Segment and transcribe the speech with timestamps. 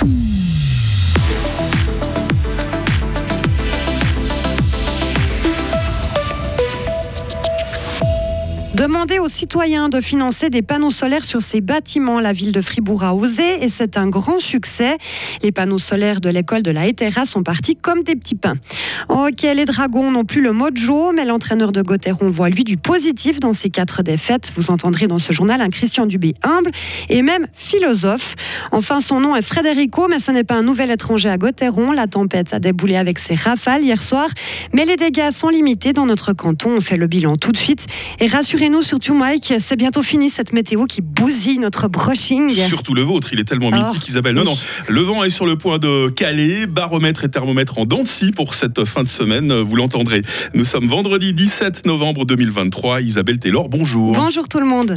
[0.00, 0.37] Mm-hmm.
[8.78, 13.02] Demander aux citoyens de financer des panneaux solaires sur ces bâtiments, la ville de Fribourg
[13.02, 14.96] a osé et c'est un grand succès.
[15.42, 18.54] Les panneaux solaires de l'école de la Hétéra sont partis comme des petits pains.
[19.08, 23.40] Ok, les dragons n'ont plus le mojo, mais l'entraîneur de Gauthieron voit lui du positif
[23.40, 24.52] dans ces quatre défaites.
[24.54, 26.70] Vous entendrez dans ce journal un Christian Dubé humble
[27.08, 28.36] et même philosophe.
[28.70, 31.90] Enfin, son nom est Frédérico, mais ce n'est pas un nouvel étranger à Gauthieron.
[31.90, 34.28] La tempête a déboulé avec ses rafales hier soir,
[34.72, 36.76] mais les dégâts sont limités dans notre canton.
[36.76, 37.86] On fait le bilan tout de suite
[38.20, 42.50] et rassurez nous surtout, Mike, c'est bientôt fini cette météo qui bousille notre brushing.
[42.66, 44.34] Surtout le vôtre, il est tellement mythique, oh, Isabelle.
[44.34, 44.56] Non, non,
[44.88, 48.04] le vent est sur le point de caler, baromètre et thermomètre en dents
[48.34, 50.22] pour cette fin de semaine, vous l'entendrez.
[50.54, 53.00] Nous sommes vendredi 17 novembre 2023.
[53.02, 54.12] Isabelle Taylor, bonjour.
[54.12, 54.94] Bonjour tout le monde.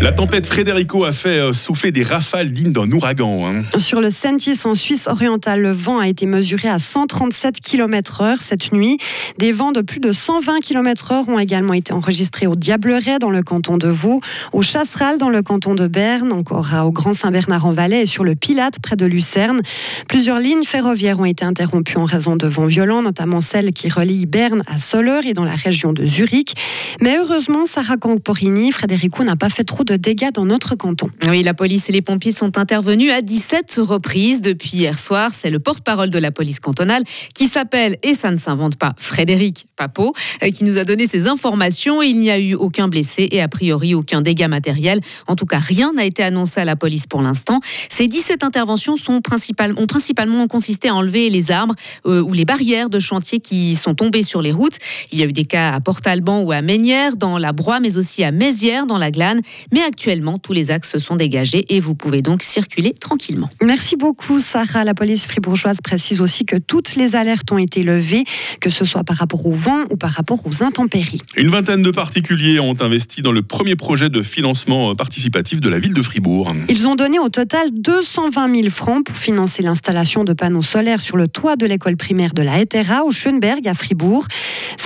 [0.00, 3.46] La tempête Frédérico a fait euh, souffler des rafales dignes d'un ouragan.
[3.46, 3.78] Hein.
[3.78, 8.72] Sur le Sentis en Suisse orientale, le vent a été mesuré à 137 km/h cette
[8.72, 8.98] nuit.
[9.38, 13.42] Des vents de plus de 120 km/h ont également été enregistrés au Diableret dans le
[13.42, 14.20] canton de Vaud,
[14.52, 18.80] au Chasseral dans le canton de Berne, encore au Grand Saint-Bernard-en-Valais et sur le Pilate
[18.80, 19.60] près de Lucerne.
[20.08, 24.26] Plusieurs lignes ferroviaires ont été interrompues en raison de vents violents, notamment celle qui relie
[24.26, 26.54] Berne à Soleure et dans la région de Zurich.
[27.00, 31.10] Mais heureusement, Sarah Camporini, Frédérico n'a pas fait trop de dégâts dans notre canton.
[31.28, 35.30] Oui, la police et les pompiers sont intervenus à 17 reprises depuis hier soir.
[35.34, 37.02] C'est le porte-parole de la police cantonale
[37.34, 41.26] qui s'appelle, et ça ne s'invente pas, Frédéric Papo, euh, qui nous a donné ces
[41.26, 42.02] informations.
[42.02, 45.00] Il n'y a eu aucun blessé et a priori aucun dégât matériel.
[45.26, 47.60] En tout cas, rien n'a été annoncé à la police pour l'instant.
[47.88, 51.74] Ces 17 interventions sont ont principalement consisté à enlever les arbres
[52.06, 54.76] euh, ou les barrières de chantier qui sont tombées sur les routes.
[55.12, 57.96] Il y a eu des cas à Port-Alban ou à Ménières, dans la Broye, mais
[57.96, 59.40] aussi à Mézières, dans la Glane.
[59.72, 63.50] Mais actuellement, tous les axes sont dégagés et vous pouvez donc circuler tranquillement.
[63.62, 64.84] Merci beaucoup, Sarah.
[64.84, 68.24] La police fribourgeoise précise aussi que toutes les alertes ont été levées,
[68.60, 71.20] que ce soit par rapport au vent ou par rapport aux intempéries.
[71.36, 71.90] Une vingtaine de
[72.26, 76.52] particuliers ont investi dans le premier projet de financement participatif de la ville de Fribourg.
[76.68, 81.16] Ils ont donné au total 220 000 francs pour financer l'installation de panneaux solaires sur
[81.16, 84.26] le toit de l'école primaire de la Hétéra au Schönberg à Fribourg.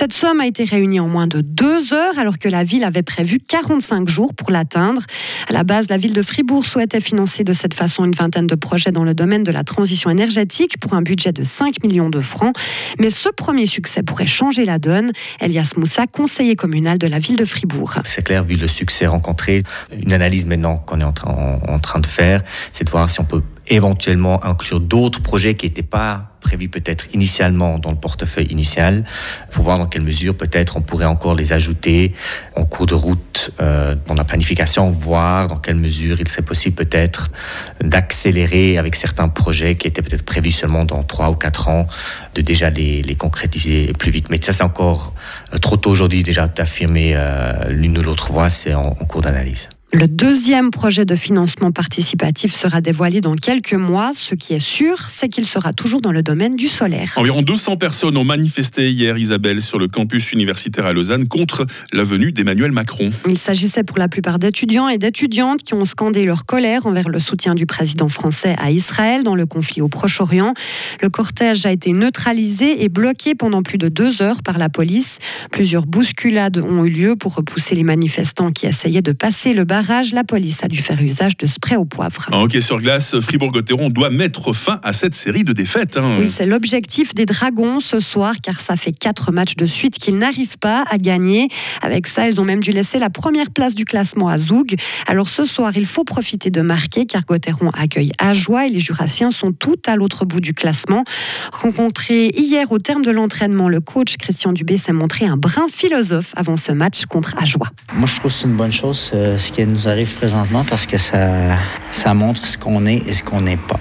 [0.01, 3.03] Cette somme a été réunie en moins de deux heures alors que la ville avait
[3.03, 5.03] prévu 45 jours pour l'atteindre.
[5.47, 8.55] À la base, la ville de Fribourg souhaitait financer de cette façon une vingtaine de
[8.55, 12.19] projets dans le domaine de la transition énergétique pour un budget de 5 millions de
[12.19, 12.55] francs.
[12.99, 15.11] Mais ce premier succès pourrait changer la donne.
[15.39, 17.93] Elias Moussa, conseiller communal de la ville de Fribourg.
[18.03, 19.61] C'est clair, vu le succès rencontré,
[19.95, 22.41] une analyse maintenant qu'on est en train de faire,
[22.71, 27.05] c'est de voir si on peut éventuellement inclure d'autres projets qui n'étaient pas prévus peut-être
[27.13, 29.05] initialement dans le portefeuille initial,
[29.51, 32.13] pour voir dans quelle mesure peut-être on pourrait encore les ajouter
[32.55, 36.75] en cours de route euh, dans la planification, voir dans quelle mesure il serait possible
[36.75, 37.31] peut-être
[37.79, 41.87] d'accélérer avec certains projets qui étaient peut-être prévus seulement dans trois ou quatre ans,
[42.35, 44.29] de déjà les, les concrétiser plus vite.
[44.29, 45.13] Mais ça, c'est encore
[45.53, 49.69] euh, trop tôt aujourd'hui déjà d'affirmer euh, l'une ou l'autre voie, c'est en cours d'analyse.
[49.93, 54.13] Le deuxième projet de financement participatif sera dévoilé dans quelques mois.
[54.13, 57.11] Ce qui est sûr, c'est qu'il sera toujours dans le domaine du solaire.
[57.17, 62.03] Environ 200 personnes ont manifesté hier, Isabelle, sur le campus universitaire à Lausanne contre la
[62.03, 63.11] venue d'Emmanuel Macron.
[63.27, 67.19] Il s'agissait pour la plupart d'étudiants et d'étudiantes qui ont scandé leur colère envers le
[67.19, 70.53] soutien du président français à Israël dans le conflit au Proche-Orient.
[71.01, 75.19] Le cortège a été neutralisé et bloqué pendant plus de deux heures par la police.
[75.51, 79.80] Plusieurs bousculades ont eu lieu pour repousser les manifestants qui essayaient de passer le bar
[80.13, 82.29] la police a dû faire usage de spray au poivre.
[82.31, 85.97] En hockey sur glace, Fribourg-Gotteron doit mettre fin à cette série de défaites.
[85.97, 86.17] Hein.
[86.19, 90.17] Oui, c'est l'objectif des Dragons ce soir, car ça fait quatre matchs de suite qu'ils
[90.17, 91.47] n'arrivent pas à gagner.
[91.81, 94.75] Avec ça, ils ont même dû laisser la première place du classement à Zoug.
[95.07, 99.31] Alors ce soir, il faut profiter de marquer, car Gotteron accueille Ajoie et les Jurassiens
[99.31, 101.03] sont tout à l'autre bout du classement.
[101.51, 106.33] Rencontré hier au terme de l'entraînement, le coach Christian Dubé s'est montré un brin philosophe
[106.35, 107.69] avant ce match contre Ajoie.
[107.93, 110.85] Moi, je trouve que c'est une bonne chose, euh, ce qui nous arrive présentement parce
[110.85, 111.57] que ça,
[111.91, 113.79] ça montre ce qu'on est et ce qu'on n'est pas.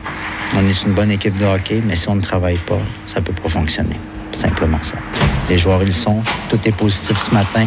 [0.56, 3.24] On est une bonne équipe de hockey, mais si on ne travaille pas, ça ne
[3.24, 3.96] peut pas fonctionner.
[4.32, 4.96] Simplement ça.
[5.48, 6.22] Les joueurs, ils sont.
[6.48, 7.66] Tout est positif ce matin.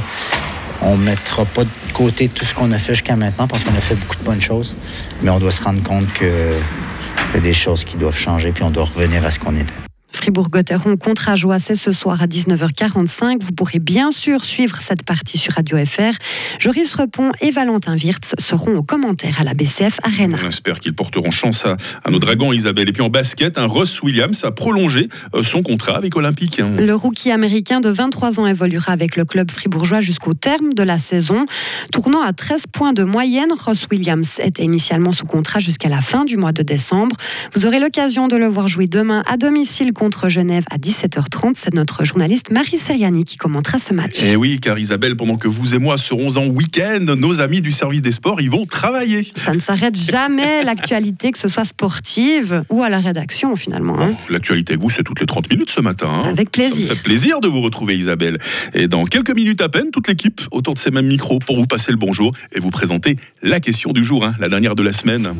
[0.81, 3.75] On ne mettra pas de côté tout ce qu'on a fait jusqu'à maintenant parce qu'on
[3.75, 4.75] a fait beaucoup de bonnes choses,
[5.21, 8.63] mais on doit se rendre compte qu'il y a des choses qui doivent changer puis
[8.63, 9.92] on doit revenir à ce qu'on était.
[10.23, 13.43] Fribourg-Gotteron contre c'est ce soir à 19h45.
[13.43, 16.13] Vous pourrez bien sûr suivre cette partie sur Radio FR.
[16.59, 20.37] Joris Repon et Valentin Wirtz seront aux commentaires à la BCF Arena.
[20.41, 21.75] On espère qu'ils porteront chance à,
[22.09, 22.87] nos dragons, Isabelle.
[22.87, 26.59] Et puis en basket, un Ross Williams a prolongé euh, son contrat avec Olympique.
[26.59, 30.97] Le rookie américain de 23 ans évoluera avec le club fribourgeois jusqu'au terme de la
[30.97, 31.45] saison.
[31.91, 36.23] Tournant à 13 points de moyenne, Ross Williams était initialement sous contrat jusqu'à la fin
[36.23, 37.17] du mois de décembre.
[37.53, 41.53] Vous aurez l'occasion de le voir jouer demain à domicile contre Genève à 17h30.
[41.55, 44.21] C'est notre journaliste Marie Seriani qui commentera ce match.
[44.21, 47.61] Et eh oui, car Isabelle, pendant que vous et moi serons en week-end, nos amis
[47.61, 49.27] du service des sports, ils vont travailler.
[49.35, 53.99] Ça ne s'arrête jamais, l'actualité, que ce soit sportive ou à la rédaction finalement.
[53.99, 54.13] Hein.
[54.29, 56.07] L'actualité, vous, c'est toutes les 30 minutes ce matin.
[56.07, 56.29] Hein.
[56.29, 56.87] Avec plaisir.
[56.87, 58.37] Ça me fait plaisir de vous retrouver Isabelle.
[58.73, 61.67] Et dans quelques minutes à peine, toute l'équipe autour de ces mêmes micros pour vous
[61.67, 64.93] passer le bonjour et vous présenter la question du jour, hein, la dernière de la
[64.93, 65.33] semaine.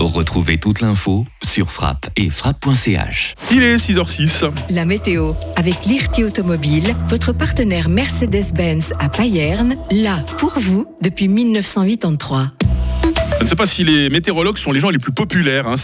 [0.00, 3.34] Retrouvez toute l'info sur frappe et frappe.ch.
[3.52, 4.50] Il est 6h06.
[4.70, 12.52] La météo avec l'IRT Automobile, votre partenaire Mercedes-Benz à Payerne, là pour vous depuis 1983.
[13.40, 15.66] Je ne sais pas si les météorologues sont les gens les plus populaires.
[15.66, 15.76] Hein,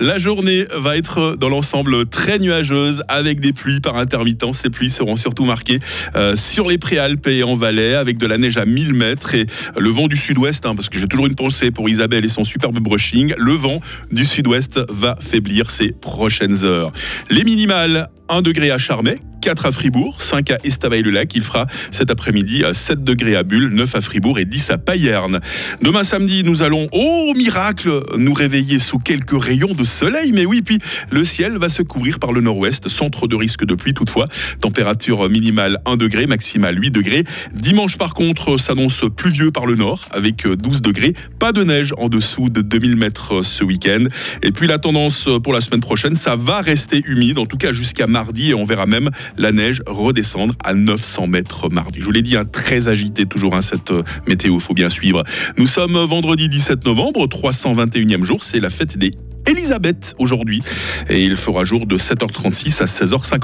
[0.00, 4.58] La journée va être dans l'ensemble très nuageuse avec des pluies par intermittence.
[4.58, 5.78] Ces pluies seront surtout marquées
[6.16, 9.46] euh, sur les préalpes et en Valais avec de la neige à 1000 mètres et
[9.78, 12.42] le vent du sud-ouest, hein, parce que j'ai toujours une pensée pour Isabelle et son
[12.42, 13.32] superbe brushing.
[13.38, 13.80] Le vent
[14.10, 16.90] du sud-ouest va faiblir ces prochaines heures.
[17.30, 21.34] Les minimales 1 degré à Charmey, 4 à Fribourg, 5 à Estavayer-le-Lac.
[21.34, 24.78] Il fera cet après-midi à 7 degrés à Bulle, 9 à Fribourg et 10 à
[24.78, 25.40] Payerne.
[25.82, 30.30] Demain samedi, nous allons, oh miracle, nous réveiller sous quelques rayons de soleil.
[30.32, 30.78] Mais oui, puis
[31.10, 34.26] le ciel va se couvrir par le nord-ouest, centre de risque de pluie toutefois.
[34.60, 37.24] Température minimale 1 degré, maximale 8 degrés.
[37.52, 41.14] Dimanche par contre s'annonce pluvieux par le nord avec 12 degrés.
[41.40, 44.04] Pas de neige en dessous de 2000 mètres ce week-end.
[44.44, 47.72] Et puis la tendance pour la semaine prochaine, ça va rester humide, en tout cas
[47.72, 52.00] jusqu'à mardi et on verra même la neige redescendre à 900 mètres mardi.
[52.00, 55.24] Je vous l'ai dit, hein, très agité toujours hein, cette euh, météo, faut bien suivre.
[55.56, 59.10] Nous sommes vendredi 17 novembre, 321e jour, c'est la fête des
[59.46, 60.62] Elisabeth aujourd'hui
[61.08, 63.42] et il fera jour de 7h36 à 16h55.